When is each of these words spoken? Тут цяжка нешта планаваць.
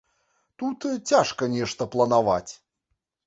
Тут 0.61 0.87
цяжка 1.11 1.49
нешта 1.57 1.87
планаваць. 1.97 2.51